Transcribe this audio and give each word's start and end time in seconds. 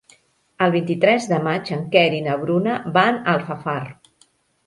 El 0.67 0.71
vint-i-tres 0.75 1.25
de 1.33 1.37
maig 1.47 1.69
en 1.75 1.83
Quer 1.95 2.03
i 2.19 2.23
na 2.29 2.37
Bruna 2.45 2.77
van 2.95 3.19
a 3.19 3.35
Alfafar. 3.37 3.79